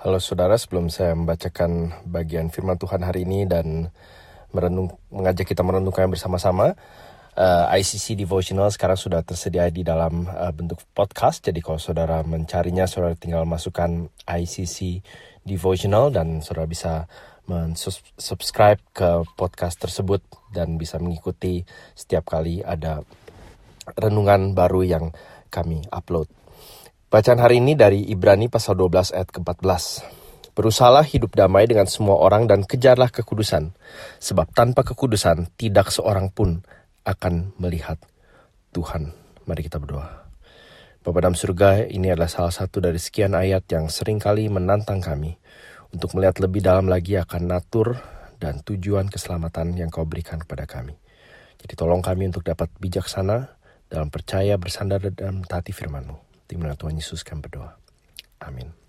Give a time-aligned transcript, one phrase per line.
[0.00, 3.92] Halo saudara, sebelum saya membacakan bagian firman Tuhan hari ini dan
[4.48, 6.72] merenung, mengajak kita merenungkan bersama-sama,
[7.36, 11.44] uh, eh, ICC Devotional sekarang sudah tersedia di dalam uh, bentuk podcast.
[11.44, 15.04] Jadi kalau saudara mencarinya, saudara tinggal masukkan ICC
[15.44, 17.04] Devotional dan saudara bisa
[18.16, 21.60] subscribe ke podcast tersebut dan bisa mengikuti
[21.92, 23.04] setiap kali ada
[24.00, 25.12] renungan baru yang
[25.52, 26.39] kami upload.
[27.10, 30.06] Bacaan hari ini dari Ibrani pasal 12 ayat ke-14.
[30.54, 33.74] Berusahalah hidup damai dengan semua orang dan kejarlah kekudusan,
[34.22, 36.62] sebab tanpa kekudusan tidak seorang pun
[37.02, 37.98] akan melihat
[38.70, 39.10] Tuhan.
[39.42, 40.30] Mari kita berdoa.
[41.02, 45.34] Bapa dalam surga, ini adalah salah satu dari sekian ayat yang sering kali menantang kami
[45.90, 47.98] untuk melihat lebih dalam lagi akan natur
[48.38, 50.94] dan tujuan keselamatan yang kau berikan kepada kami.
[51.58, 53.58] Jadi tolong kami untuk dapat bijaksana
[53.90, 56.29] dalam percaya bersandar dan mentaati firman-Mu.
[56.50, 57.78] Di mana Tuhan Yesus kami berdoa.
[58.42, 58.80] Amin.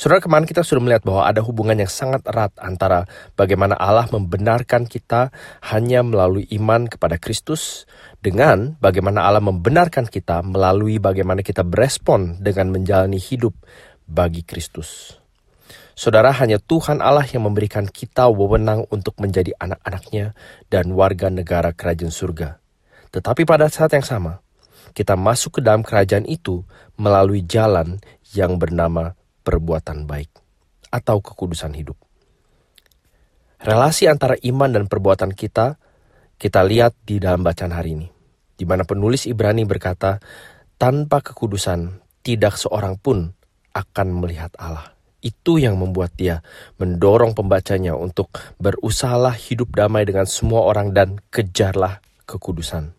[0.00, 3.04] Saudara kemarin kita sudah melihat bahwa ada hubungan yang sangat erat antara
[3.36, 5.28] bagaimana Allah membenarkan kita
[5.68, 7.84] hanya melalui iman kepada Kristus
[8.24, 13.52] dengan bagaimana Allah membenarkan kita melalui bagaimana kita berespon dengan menjalani hidup
[14.08, 15.20] bagi Kristus.
[15.92, 20.32] Saudara, hanya Tuhan Allah yang memberikan kita wewenang untuk menjadi anak-anaknya
[20.72, 22.56] dan warga negara kerajaan surga.
[23.12, 24.40] Tetapi pada saat yang sama,
[24.92, 26.62] kita masuk ke dalam kerajaan itu
[27.00, 27.98] melalui jalan
[28.36, 30.30] yang bernama perbuatan baik
[30.92, 31.96] atau kekudusan hidup.
[33.62, 35.80] Relasi antara iman dan perbuatan kita
[36.36, 38.08] kita lihat di dalam bacaan hari ini,
[38.58, 40.18] di mana penulis Ibrani berkata,
[40.74, 43.30] tanpa kekudusan tidak seorang pun
[43.70, 44.90] akan melihat Allah.
[45.22, 46.42] Itu yang membuat dia
[46.82, 52.90] mendorong pembacanya untuk berusahalah hidup damai dengan semua orang dan kejarlah kekudusan.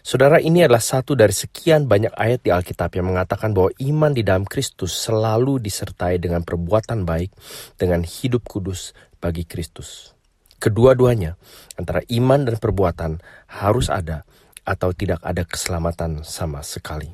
[0.00, 4.24] Saudara, ini adalah satu dari sekian banyak ayat di Alkitab yang mengatakan bahwa iman di
[4.24, 7.28] dalam Kristus selalu disertai dengan perbuatan baik,
[7.76, 10.16] dengan hidup kudus bagi Kristus.
[10.56, 11.36] Kedua-duanya,
[11.76, 13.20] antara iman dan perbuatan,
[13.60, 14.24] harus ada
[14.64, 17.12] atau tidak ada keselamatan sama sekali.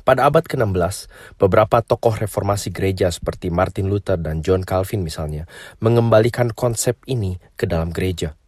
[0.00, 5.44] Pada abad ke-16, beberapa tokoh reformasi gereja seperti Martin Luther dan John Calvin misalnya
[5.84, 8.39] mengembalikan konsep ini ke dalam gereja.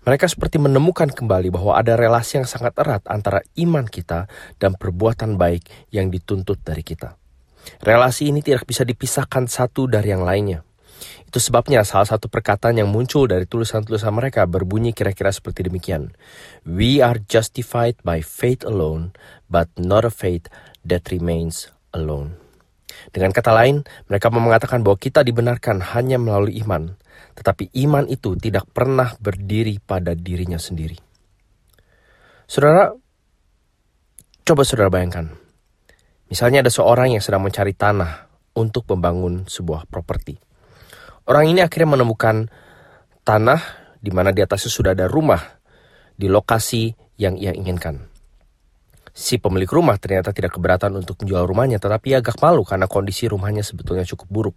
[0.00, 5.36] Mereka seperti menemukan kembali bahwa ada relasi yang sangat erat antara iman kita dan perbuatan
[5.36, 7.20] baik yang dituntut dari kita.
[7.84, 10.64] Relasi ini tidak bisa dipisahkan satu dari yang lainnya.
[11.28, 16.16] Itu sebabnya salah satu perkataan yang muncul dari tulisan-tulisan mereka berbunyi kira-kira seperti demikian.
[16.64, 19.12] We are justified by faith alone,
[19.52, 20.48] but not a faith
[20.84, 22.40] that remains alone.
[23.14, 26.98] Dengan kata lain, mereka mengatakan bahwa kita dibenarkan hanya melalui iman,
[27.40, 31.00] tetapi iman itu tidak pernah berdiri pada dirinya sendiri.
[32.44, 32.92] Saudara,
[34.44, 35.32] coba saudara bayangkan.
[36.28, 38.28] Misalnya ada seorang yang sedang mencari tanah
[38.60, 40.36] untuk membangun sebuah properti.
[41.24, 42.52] Orang ini akhirnya menemukan
[43.24, 43.60] tanah
[43.96, 45.40] di mana di atasnya sudah ada rumah
[46.12, 48.04] di lokasi yang ia inginkan.
[49.20, 53.60] Si pemilik rumah ternyata tidak keberatan untuk menjual rumahnya, tetapi agak malu karena kondisi rumahnya
[53.60, 54.56] sebetulnya cukup buruk.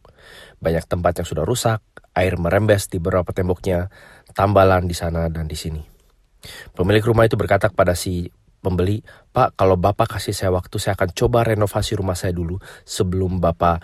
[0.63, 1.84] Banyak tempat yang sudah rusak,
[2.16, 3.91] air merembes di beberapa temboknya,
[4.31, 5.84] tambalan di sana dan di sini.
[6.72, 8.31] Pemilik rumah itu berkata kepada si
[8.63, 9.03] pembeli,
[9.35, 12.56] Pak, kalau Bapak kasih saya waktu, saya akan coba renovasi rumah saya dulu
[12.88, 13.84] sebelum Bapak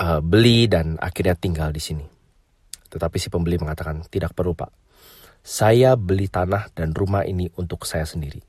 [0.00, 2.08] uh, beli dan akhirnya tinggal di sini.
[2.88, 4.72] Tetapi si pembeli mengatakan, tidak perlu Pak.
[5.44, 8.47] Saya beli tanah dan rumah ini untuk saya sendiri.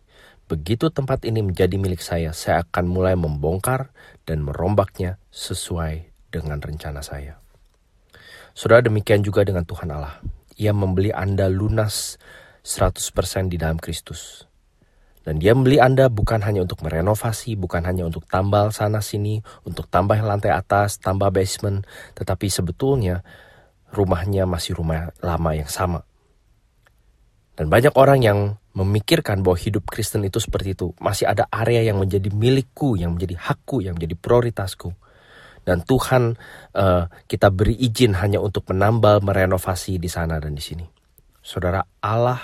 [0.50, 3.94] Begitu tempat ini menjadi milik saya, saya akan mulai membongkar
[4.26, 7.38] dan merombaknya sesuai dengan rencana saya.
[8.58, 10.18] Saudara demikian juga dengan Tuhan Allah.
[10.58, 12.18] Ia membeli Anda lunas
[12.66, 14.50] 100% di dalam Kristus.
[15.22, 19.86] Dan dia membeli Anda bukan hanya untuk merenovasi, bukan hanya untuk tambal sana sini, untuk
[19.86, 21.86] tambah lantai atas, tambah basement,
[22.18, 23.22] tetapi sebetulnya
[23.94, 26.09] rumahnya masih rumah lama yang sama.
[27.59, 28.40] Dan banyak orang yang
[28.72, 30.96] memikirkan bahwa hidup Kristen itu seperti itu.
[31.03, 34.96] Masih ada area yang menjadi milikku, yang menjadi hakku, yang menjadi prioritasku.
[35.68, 36.39] Dan Tuhan
[36.80, 40.88] uh, kita beri izin hanya untuk menambal, merenovasi di sana dan di sini.
[41.44, 42.39] Saudara Allah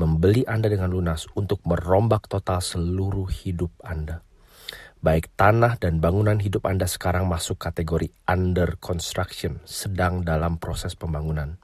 [0.00, 4.24] membeli Anda dengan lunas untuk merombak total seluruh hidup Anda.
[5.04, 11.60] Baik tanah dan bangunan hidup Anda sekarang masuk kategori under construction, sedang dalam proses pembangunan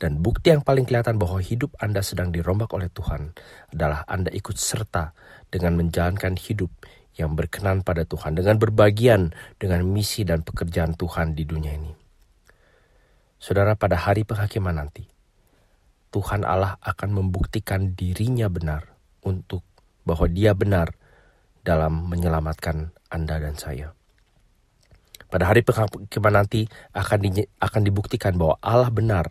[0.00, 3.36] dan bukti yang paling kelihatan bahwa hidup Anda sedang dirombak oleh Tuhan
[3.74, 5.12] adalah Anda ikut serta
[5.52, 6.72] dengan menjalankan hidup
[7.18, 11.92] yang berkenan pada Tuhan, dengan berbagian dengan misi dan pekerjaan Tuhan di dunia ini.
[13.40, 15.08] Saudara, pada hari penghakiman nanti,
[16.10, 19.64] Tuhan Allah akan membuktikan dirinya benar untuk
[20.04, 20.96] bahwa dia benar
[21.60, 23.92] dalam menyelamatkan Anda dan saya.
[25.30, 29.30] Pada hari penghakiman nanti akan, akan dibuktikan bahwa Allah benar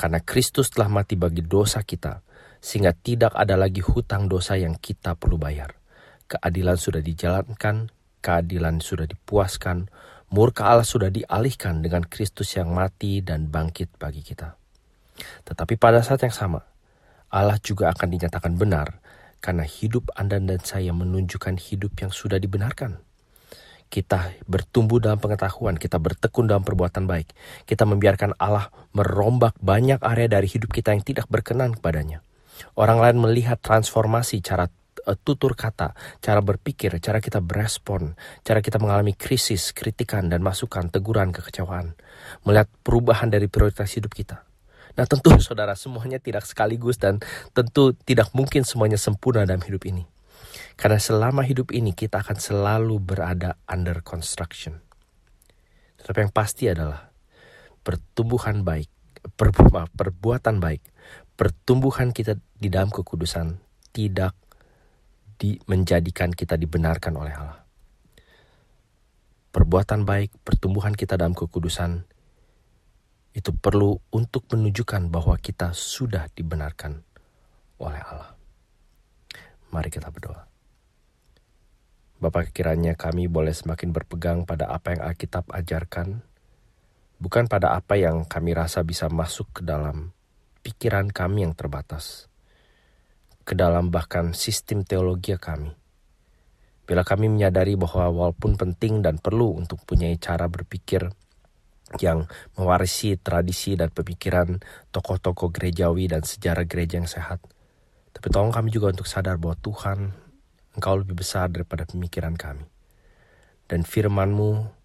[0.00, 2.24] karena Kristus telah mati bagi dosa kita
[2.56, 5.76] sehingga tidak ada lagi hutang dosa yang kita perlu bayar.
[6.24, 7.92] Keadilan sudah dijalankan,
[8.24, 9.92] keadilan sudah dipuaskan,
[10.32, 14.56] murka Allah sudah dialihkan dengan Kristus yang mati dan bangkit bagi kita.
[15.44, 16.64] Tetapi pada saat yang sama,
[17.28, 19.04] Allah juga akan dinyatakan benar
[19.44, 23.04] karena hidup Anda dan saya menunjukkan hidup yang sudah dibenarkan.
[23.90, 27.34] Kita bertumbuh dalam pengetahuan, kita bertekun dalam perbuatan baik.
[27.66, 32.22] Kita membiarkan Allah merombak banyak area dari hidup kita yang tidak berkenan kepadanya.
[32.78, 34.70] Orang lain melihat transformasi cara
[35.10, 38.14] uh, tutur kata, cara berpikir, cara kita berespon,
[38.46, 41.98] cara kita mengalami krisis, kritikan, dan masukan, teguran, kekecewaan.
[42.46, 44.46] Melihat perubahan dari prioritas hidup kita.
[44.94, 47.18] Nah tentu saudara semuanya tidak sekaligus dan
[47.56, 50.06] tentu tidak mungkin semuanya sempurna dalam hidup ini.
[50.74, 54.80] Karena selama hidup ini kita akan selalu berada under construction.
[56.00, 57.12] Tetapi yang pasti adalah
[57.84, 58.88] pertumbuhan baik,
[59.94, 60.82] perbuatan baik,
[61.36, 63.60] pertumbuhan kita di dalam kekudusan
[63.92, 64.32] tidak
[65.40, 67.60] di, menjadikan kita dibenarkan oleh Allah.
[69.50, 72.06] Perbuatan baik, pertumbuhan kita dalam kekudusan
[73.30, 77.02] itu perlu untuk menunjukkan bahwa kita sudah dibenarkan
[77.82, 78.30] oleh Allah.
[79.70, 80.49] Mari kita berdoa.
[82.20, 86.20] Bapak kiranya kami boleh semakin berpegang pada apa yang Alkitab ajarkan,
[87.16, 90.12] bukan pada apa yang kami rasa bisa masuk ke dalam
[90.60, 92.28] pikiran kami yang terbatas,
[93.48, 95.72] ke dalam bahkan sistem teologi kami.
[96.84, 101.08] Bila kami menyadari bahwa walaupun penting dan perlu untuk punya cara berpikir
[102.04, 102.28] yang
[102.60, 104.60] mewarisi tradisi dan pemikiran
[104.92, 107.40] tokoh-tokoh gerejawi dan sejarah gereja yang sehat,
[108.12, 110.28] tapi tolong kami juga untuk sadar bahwa Tuhan
[110.78, 112.66] Engkau lebih besar daripada pemikiran kami.
[113.66, 114.80] Dan firmanmu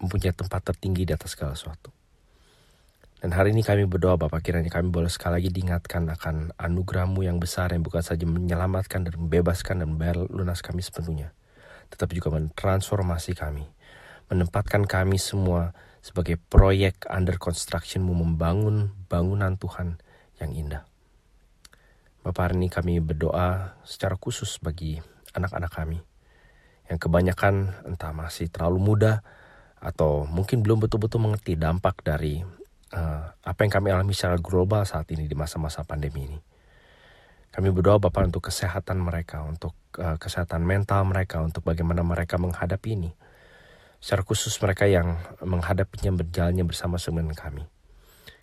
[0.00, 1.88] mempunyai tempat tertinggi di atas segala sesuatu.
[3.16, 7.40] Dan hari ini kami berdoa Bapak kiranya kami boleh sekali lagi diingatkan akan anugerahmu yang
[7.40, 11.32] besar yang bukan saja menyelamatkan dan membebaskan dan membayar lunas kami sepenuhnya.
[11.88, 13.64] Tetapi juga mentransformasi kami.
[14.28, 15.72] Menempatkan kami semua
[16.04, 19.96] sebagai proyek under constructionmu membangun bangunan Tuhan
[20.38, 20.84] yang indah.
[22.26, 24.98] Bapak hari ini kami berdoa secara khusus bagi
[25.30, 26.02] anak-anak kami
[26.90, 29.22] yang kebanyakan entah masih terlalu muda
[29.78, 32.42] atau mungkin belum betul-betul mengerti dampak dari
[32.98, 36.38] uh, apa yang kami alami secara global saat ini di masa-masa pandemi ini.
[37.54, 42.90] Kami berdoa Bapak untuk kesehatan mereka, untuk uh, kesehatan mental mereka, untuk bagaimana mereka menghadapi
[42.98, 43.14] ini.
[44.02, 45.14] Secara khusus mereka yang
[45.46, 47.70] menghadapinya berjalannya bersama dengan kami.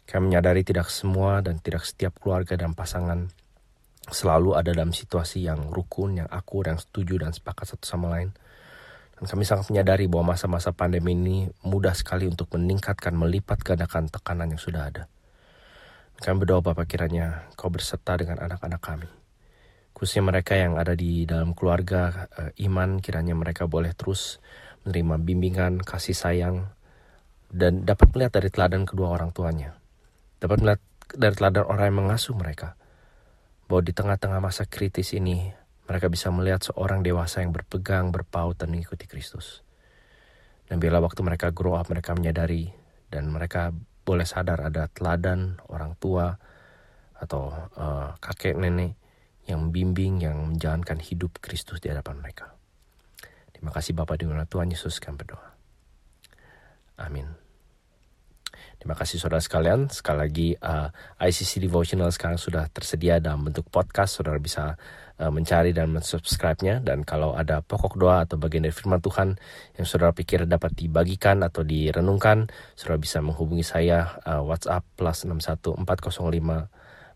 [0.08, 3.28] Kami menyadari tidak semua dan tidak setiap keluarga dan pasangan
[4.12, 8.36] selalu ada dalam situasi yang rukun, yang akur, yang setuju dan sepakat satu sama lain.
[9.16, 14.52] Dan kami sangat menyadari bahwa masa-masa pandemi ini mudah sekali untuk meningkatkan, melipat gandakan tekanan
[14.52, 15.04] yang sudah ada.
[16.20, 19.10] Kami berdoa Bapak kiranya kau berserta dengan anak-anak kami.
[19.94, 24.42] Khususnya mereka yang ada di dalam keluarga uh, iman, kiranya mereka boleh terus
[24.84, 26.68] menerima bimbingan, kasih sayang,
[27.54, 29.78] dan dapat melihat dari teladan kedua orang tuanya.
[30.42, 30.82] Dapat melihat
[31.14, 32.76] dari teladan orang yang mengasuh mereka
[33.74, 35.50] bahwa di tengah-tengah masa kritis ini
[35.90, 39.66] mereka bisa melihat seorang dewasa yang berpegang, berpaut, dan mengikuti Kristus.
[40.70, 42.70] Dan bila waktu mereka grow up, mereka menyadari
[43.10, 43.74] dan mereka
[44.06, 46.38] boleh sadar ada teladan orang tua
[47.18, 48.94] atau uh, kakek nenek
[49.50, 52.54] yang membimbing, yang menjalankan hidup Kristus di hadapan mereka.
[53.58, 55.50] Terima kasih Bapak di Tuhan Yesus kami berdoa.
[57.02, 57.43] Amin.
[58.84, 59.88] Terima kasih saudara sekalian.
[59.88, 64.20] Sekali lagi uh, ICC Devotional sekarang sudah tersedia dalam bentuk podcast.
[64.20, 64.76] Saudara bisa
[65.24, 66.84] uh, mencari dan mensubscribe-nya.
[66.84, 69.40] Dan kalau ada pokok doa atau bagian dari firman Tuhan
[69.80, 75.80] yang saudara pikir dapat dibagikan atau direnungkan, saudara bisa menghubungi saya uh, WhatsApp plus 61405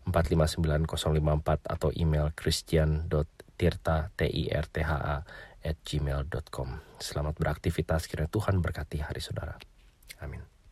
[0.08, 5.20] 459054 atau email christian.tirta t i r t h a
[5.68, 6.68] at gmail.com.
[6.96, 9.60] Selamat beraktivitas, kiranya Tuhan berkati hari saudara.
[10.24, 10.57] Amin.